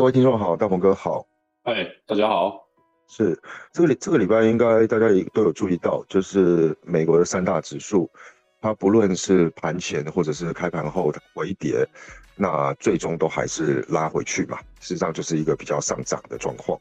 [0.00, 1.26] 各位听众好，大鹏哥好。
[1.64, 2.66] 哎，大家好。
[3.06, 3.38] 是
[3.70, 8.10] 这个礼这个礼拜应该大家也都有注意到，就是美国的三大指数，
[8.62, 11.86] 它不论是盘前或者是开盘后的回跌，
[12.34, 16.80] 那最终都还是拉回去嘛，事实上就是一个比较上涨的状况。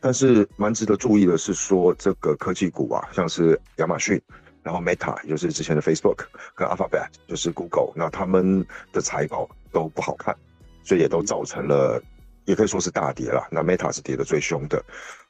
[0.00, 4.20] 但是蛮值得注意的是说，这个科技股啊，像是亚马逊，
[4.64, 6.24] 然后 Meta 也就是之前的 Facebook
[6.56, 10.34] 跟 Alphabet 就是 Google，那他们的财报都不好看，
[10.82, 12.02] 所以也都造成了，
[12.48, 13.46] 也可以说是大跌了。
[13.50, 14.82] 那 Meta 是跌的最凶的。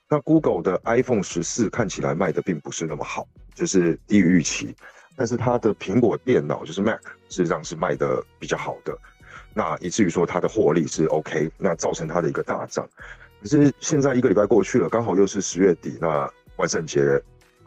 [0.09, 4.75] 那 Google 的 iPhone 十四看起来卖的并不是那么好，就是低于预期。
[5.17, 8.97] 但是它的苹果电脑就是 Mac，事实上是卖的比较好的。
[9.53, 12.89] 那以至于说它的获利是 OK，那造成它的一个大涨。
[13.43, 17.21] 可是现在一个礼拜过去了，刚好又是十月底，那万圣节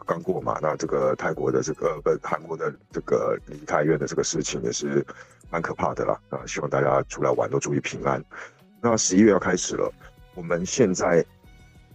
[0.06, 5.04] 刚过嘛，那这个泰国的这个不韩国的这个离太院的这个事情也是
[5.50, 6.18] 蛮可怕的啦。
[6.30, 8.24] 啊，希望大家出来玩都注意平安。
[8.82, 9.90] 那十一月要开始了，
[10.34, 11.24] 我们现在。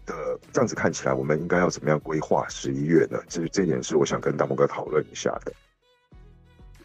[0.07, 3.19] 的这样子看起来，我们应该要怎么样规划十一月呢？
[3.27, 5.51] 这这点是我想跟大木哥讨论一下的。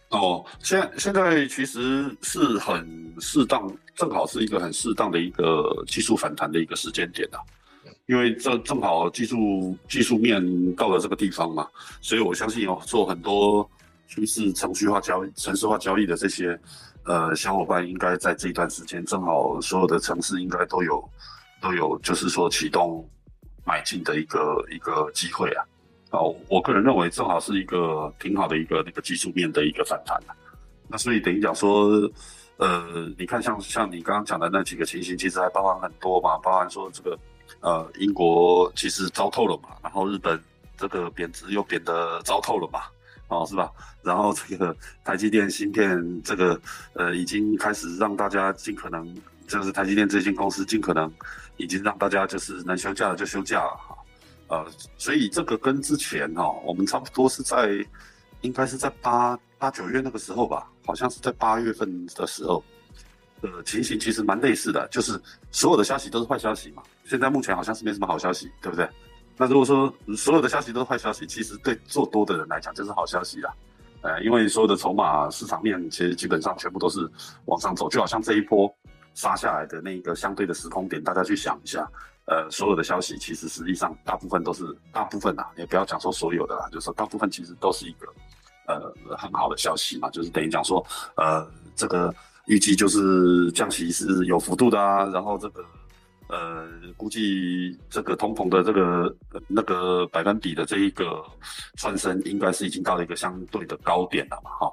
[0.08, 7.38] 哦，现现在其实是很适当，正好是一个很适当的一个技术反弹的一个时间点啊。
[8.06, 11.68] 因为这正好技术技术面到了这个地方嘛，
[12.00, 13.70] 所以我相信有做很多
[14.08, 16.58] 趋势程序化交易、城市化交易的这些
[17.04, 21.02] 呃小伙伴，应该在这一段时间，正好所有的城市应该都有。
[21.62, 23.08] 都有，就是说启动
[23.64, 25.64] 买进的一个一个机会啊，
[26.10, 30.20] 哦，我个人认为正好是一个挺好的一个那个技术面的一个反弹
[30.88, 31.88] 那所以等于讲说，
[32.56, 37.16] 呃，你看像像你刚刚讲的那几个情形，其实还包含很多嘛，包含说这个
[37.60, 40.42] 呃英国其实糟透了嘛，然后日本
[40.76, 42.80] 这个贬值又贬得糟透了嘛，
[43.32, 43.70] 哦是吧？
[44.02, 46.60] 然后这个台积电芯片这个
[46.94, 49.14] 呃已经开始让大家尽可能。
[49.48, 51.12] 就是台积电这间公司尽可能
[51.58, 53.98] 已经让大家就是能休假的就休假了哈，
[54.46, 54.66] 呃，
[54.96, 57.84] 所以这个跟之前哈，我们差不多是在
[58.40, 62.64] 应该是在八八九月那个时候吧，好像是在八月份的时候，
[63.42, 66.82] 呃，情形其实蛮类似的，就是所有的消息都是坏消息嘛。
[67.04, 68.88] 现在目前好像是没什么好消息，对不对？
[69.42, 73.52] 那如果说所有的消息都是坏消息，其实对做多的人来讲就是好消息啦，
[74.02, 77.10] 呃，因为所有的筹码市场面其实基本上全部都是
[77.46, 78.72] 往上走，就好像这一波。
[79.14, 81.86] 杀下来的那个相对的时空点，大家去想一下，
[82.24, 88.06] 呃，所有的消息其实实际上大部分都是大部分啊，也不要讲说所有的啦，就是说大部分其实都是一个
[88.68, 90.82] 呃很好的消息嘛，就是等于讲说，
[91.16, 92.10] 呃，这个
[92.46, 95.62] 预计就是降息是有幅度的啊，然后这个
[96.32, 96.66] 呃
[96.96, 99.14] 估计这个通膨的这个
[99.46, 101.22] 那个百分比的这一个
[101.76, 104.72] 上升，应该是已经到了一个相对的高点了嘛，哈。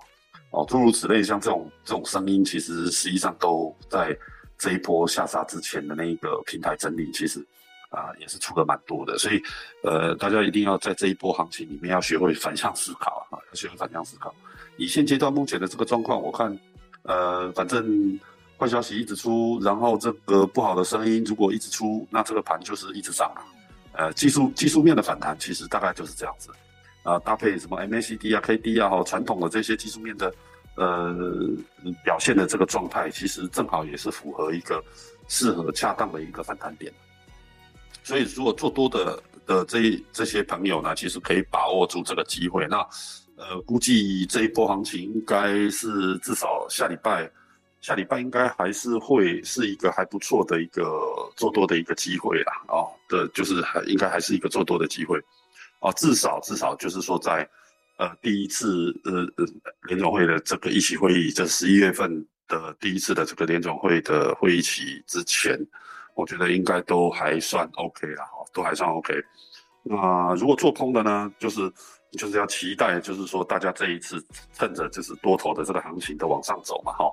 [0.52, 4.18] 哦，诸如此类，像这种这种声音，其实实际上都在
[4.58, 7.46] 这一波下杀之前的那一个平台整理，其实
[7.92, 9.16] 啊也是出了蛮多的。
[9.18, 9.40] 所以，
[9.84, 14.34] 呃，大家一定要在这一波行情里面要学会反向思考啊，要学会反向思考。
[14.78, 16.58] 以现阶段目前的这个状况，我看，
[17.04, 18.20] 呃，反正
[18.60, 23.42] 坏消息一直出，然后这个不好的声音如果一直出，那这个盘就是一直涨啊。
[23.94, 26.52] 呃，技术技术面的反弹，其实大概就是这样子。
[27.04, 30.34] 啊，搭配什么 MACD 啊、KD 啊，哈，传统的这些技术面的，
[30.76, 31.16] 呃，
[32.04, 34.84] 表现的这个状态，其实正好也是符合一个
[35.30, 36.94] 适合恰当的一个反弹点。
[38.04, 42.68] 所以，如果做多的的这这些朋友呢，其实可以把握住这个机会。
[42.68, 42.78] 那，
[43.38, 47.30] 呃，估计这一波行情应该是至少下礼拜，
[47.82, 50.84] 下礼拜应该还是会是一个还不错的一个
[51.36, 52.54] 做多的一个机会啦。
[52.68, 55.18] 哦，的，就是还应该还是一个做多的机会。
[55.80, 57.50] 哦，至少至少就是说，在
[57.98, 59.46] 呃第一次呃呃
[59.84, 65.58] 联总会的这个议席会议，这十一月份的第一次的这个联总会的会议期之前，
[66.16, 69.14] 我觉得应该都还算 OK 了，哈，都还算 OK。
[69.84, 71.72] 那如果做空的呢，就是
[72.12, 74.22] 就是要期待，就是说大家这一次
[74.54, 77.10] 趁着就是多头的这个行情的往上走嘛，哈，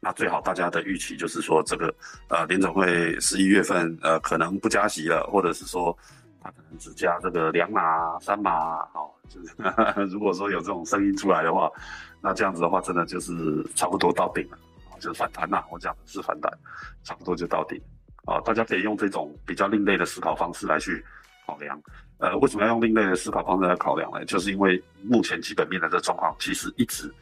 [0.00, 1.94] 那最好大家的预期就是说这个
[2.28, 5.96] 呃联总会十一月份呃可能不加息了，或者是说。
[6.42, 9.54] 他可能只加这个两码、三码，好，就是
[10.10, 11.70] 如果说有这种声音出来的话，
[12.22, 14.56] 那这样子的话，真的就是差不多到顶了，
[14.98, 15.62] 就是反弹呐。
[15.70, 16.50] 我讲的是反弹，
[17.04, 17.78] 差不多就到顶，
[18.24, 21.04] 啊，大家可以用这种比较另类的思考方式来去
[21.46, 21.78] 考量。
[22.20, 24.24] 呃，为什么要用另类的思考方式来考量呢？
[24.24, 27.12] 就是因为目前基本面的这状况其实一直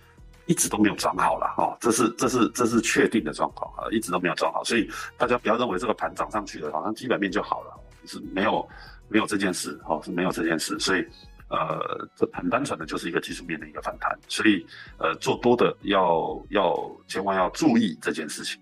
[0.48, 8.68] 一直都没有转好了，哈，这是这是这是确定的状况啊，一直都没有转好，所以大家不要认为这个盘涨上去了，好像基本面就好了，是没有。
[9.10, 11.00] 没有这件事，哦，是没有这件事，所以，
[11.48, 14.66] 呃，这很单纯的就是一个技术面的一个反弹，所以，
[14.98, 18.60] 呃，做多的要要千万要注意这件事情，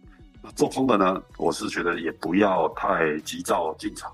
[0.54, 4.08] 做空的呢，我是觉得也不要太急躁进场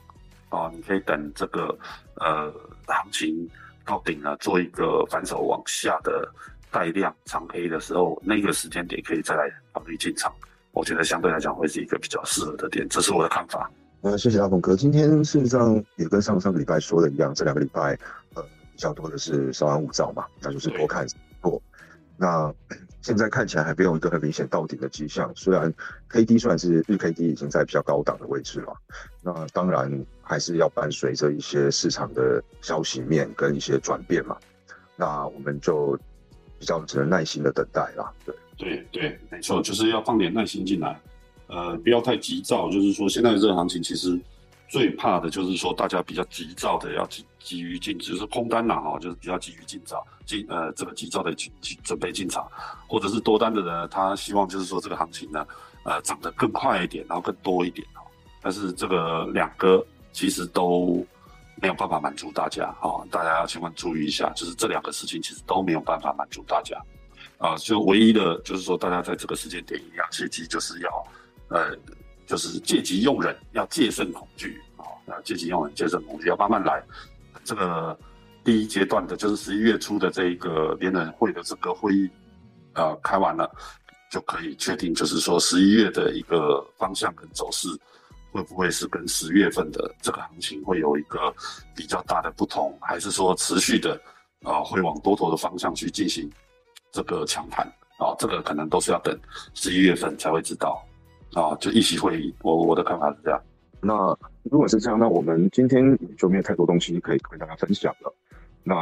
[0.49, 1.79] 啊，你可以等这个
[2.15, 2.51] 呃
[2.87, 3.47] 行情
[3.85, 6.27] 到顶了，做一个反手往下的
[6.73, 10.33] 带量长黑的时候，那个时间点可以再来考虑进场。
[10.73, 13.71] 我觉得相对来讲会是一个比较适合的点，这是我的看法。
[14.01, 17.97] 呃，谢谢阿鹏哥，今天事实上也跟上上个礼拜说的一样，这两个礼拜
[18.35, 21.07] 呃比较多的是稍安勿躁嘛，那就是多看
[21.41, 21.63] 多。
[22.17, 22.53] 那
[23.01, 25.73] 现在看起来还没有一个很明显到顶的迹象，虽然
[26.09, 28.73] K D 算是日 K D 已经在比较高档的位置了，
[29.21, 29.91] 那当然
[30.23, 34.37] 还是要伴随着一些市场的消息面跟一些转变嘛，
[34.97, 35.99] 那我们就
[36.63, 38.33] 比较只能耐心的等待啦，对。
[38.57, 41.01] 对对，没错，就是要放点耐心进来，
[41.49, 42.71] 呃，不要太急躁。
[42.71, 44.17] 就是说，现在这个行情其实
[44.69, 51.51] 最怕的就是说，大家比较急躁的要急急于进，就是空单呐哈，就是比较急于进场进呃这个急躁的进
[51.83, 52.47] 准备进场，
[52.87, 55.45] 或者是多单的人，他希望就是说这个行情呢，
[55.85, 58.03] 呃，涨得更快一点，然后更多一点哈。
[58.41, 61.05] 但是这个两个其实都
[61.63, 66.77] 没有办法满足大家哈，大家要千万注意一下，就是这两个事情其实都没有办法满足大家。
[67.39, 71.07] 啊，就唯一的，就是说，大家在这个时间点一样，切记就是要，
[71.49, 71.77] 呃，
[72.27, 76.83] 就是借机用人，要戒慎恐惧啊，啊，借机用人，戒慎恐惧，要慢慢来。
[77.45, 77.99] 这个
[78.45, 82.09] 第一阶段的，就是十一月初的这一个联人会的这个会议，
[82.75, 83.51] 呃，开完了，
[84.09, 87.69] 就可以确定，就是说十一月的一个方向跟走势，
[88.33, 91.33] 会不会是跟十月份的这个行情会有一个
[91.77, 94.01] 比较大的不同，还是说持续的
[94.43, 96.29] 啊，会往多头的方向去进行？
[96.91, 97.67] 这个强盘
[97.99, 99.17] 啊，这个可能都是要等
[99.55, 100.83] 十一月份才会知道
[101.35, 101.55] 啊。
[101.57, 103.41] 就议席会议，我我的看法是这样。
[103.81, 103.95] 那
[104.45, 108.15] 如果是这样，那我们今天就没有太多东西可以跟大家分享了。
[108.65, 108.75] 那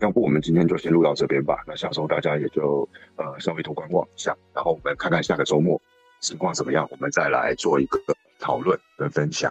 [0.00, 1.62] 要不我们今天就先录到这边吧。
[1.66, 5.80] 那下周大家也就呃稍微多观望一下，然后我们看看下个周末
[6.20, 7.98] 情况怎么样，我们再来做一个
[8.44, 9.50] 讨论跟分享。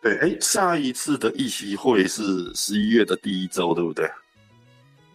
[0.00, 2.22] 对，哎，下一次的议席会是
[2.54, 4.08] 十一月的第一周，对不对？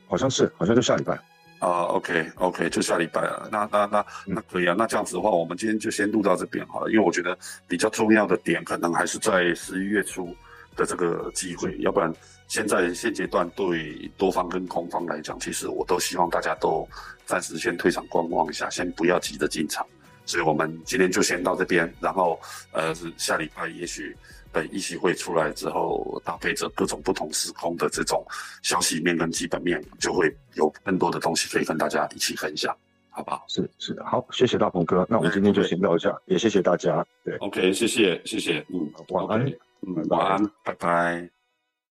[0.09, 1.15] 好像是，好像就下礼拜。
[1.59, 3.47] 啊，OK，OK，就下礼拜了。
[3.49, 4.75] 那那那那可以啊。
[4.77, 6.91] 那这样子的话，我们今天就先录到这边好了。
[6.91, 10.35] 因为我觉得比较重要的点，可能还是在十一月初
[10.75, 11.77] 的这个机会。
[11.79, 12.13] 要不然，
[12.49, 16.85] 现在现阶段对多方跟空方来讲，其实我都希望大家都
[17.25, 19.87] 暂时先退场观望一下，先不要急着进场。
[20.25, 22.39] 所以我们今天就先到这边，然后
[22.71, 24.15] 呃，下礼拜也许。
[24.53, 28.23] 等议席会出来之后，搭配着各种不同时空的这种
[28.61, 32.71] 消息面跟基本面，就会有更多的东西可以跟大家一起分享，
[33.09, 33.43] 好不好？
[33.47, 37.03] 是是的，好，谢谢大鹏哥，那我们今天就先到这，也谢谢大家。
[37.25, 39.43] 对，OK，谢谢谢谢，嗯，晚安，
[39.87, 41.32] 嗯，晚安，拜拜。